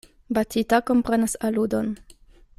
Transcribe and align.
Batita 0.37 0.79
komprenas 0.89 1.37
aludon. 1.51 1.93